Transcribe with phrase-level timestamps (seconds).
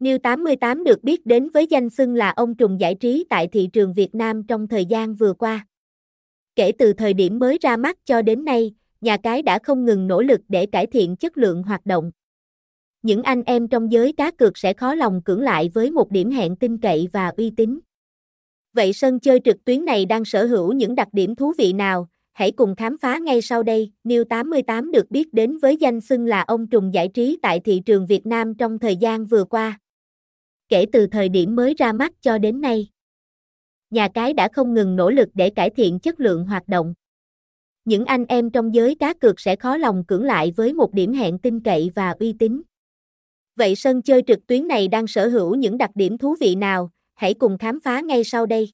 [0.00, 3.68] New 88 được biết đến với danh xưng là ông trùm giải trí tại thị
[3.72, 5.66] trường Việt Nam trong thời gian vừa qua.
[6.56, 10.06] Kể từ thời điểm mới ra mắt cho đến nay, nhà cái đã không ngừng
[10.06, 12.10] nỗ lực để cải thiện chất lượng hoạt động.
[13.02, 16.30] Những anh em trong giới cá cược sẽ khó lòng cưỡng lại với một điểm
[16.30, 17.78] hẹn tin cậy và uy tín.
[18.72, 22.08] Vậy sân chơi trực tuyến này đang sở hữu những đặc điểm thú vị nào?
[22.32, 23.92] Hãy cùng khám phá ngay sau đây.
[24.04, 27.82] New 88 được biết đến với danh xưng là ông trùm giải trí tại thị
[27.86, 29.78] trường Việt Nam trong thời gian vừa qua.
[30.70, 32.88] Kể từ thời điểm mới ra mắt cho đến nay,
[33.90, 36.94] nhà cái đã không ngừng nỗ lực để cải thiện chất lượng hoạt động.
[37.84, 41.12] Những anh em trong giới cá cược sẽ khó lòng cưỡng lại với một điểm
[41.12, 42.62] hẹn tin cậy và uy tín.
[43.56, 46.90] Vậy sân chơi trực tuyến này đang sở hữu những đặc điểm thú vị nào?
[47.14, 48.70] Hãy cùng khám phá ngay sau đây.